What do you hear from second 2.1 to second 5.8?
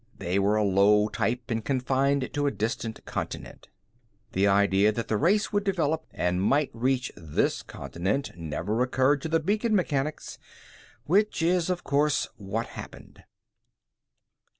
to a distant continent. The idea that the race would